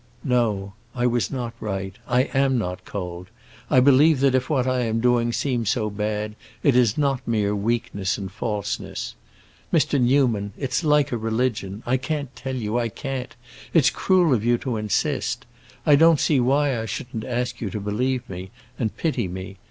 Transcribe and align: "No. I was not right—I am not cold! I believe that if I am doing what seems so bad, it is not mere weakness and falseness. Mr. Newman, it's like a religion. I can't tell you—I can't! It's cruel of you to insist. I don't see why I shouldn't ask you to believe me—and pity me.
"No. 0.23 0.73
I 0.95 1.05
was 1.05 1.29
not 1.29 1.53
right—I 1.59 2.23
am 2.33 2.57
not 2.57 2.85
cold! 2.85 3.27
I 3.69 3.79
believe 3.79 4.19
that 4.21 4.33
if 4.33 4.49
I 4.49 4.79
am 4.79 4.99
doing 4.99 5.27
what 5.27 5.35
seems 5.35 5.69
so 5.69 5.91
bad, 5.91 6.33
it 6.63 6.75
is 6.75 6.97
not 6.97 7.21
mere 7.27 7.55
weakness 7.55 8.17
and 8.17 8.31
falseness. 8.31 9.13
Mr. 9.71 10.01
Newman, 10.01 10.53
it's 10.57 10.83
like 10.83 11.11
a 11.11 11.17
religion. 11.19 11.83
I 11.85 11.97
can't 11.97 12.35
tell 12.35 12.55
you—I 12.55 12.89
can't! 12.89 13.35
It's 13.75 13.91
cruel 13.91 14.33
of 14.33 14.43
you 14.43 14.57
to 14.57 14.77
insist. 14.77 15.45
I 15.85 15.95
don't 15.95 16.19
see 16.19 16.39
why 16.39 16.81
I 16.81 16.87
shouldn't 16.87 17.23
ask 17.23 17.61
you 17.61 17.69
to 17.69 17.79
believe 17.79 18.27
me—and 18.27 18.97
pity 18.97 19.27
me. 19.27 19.57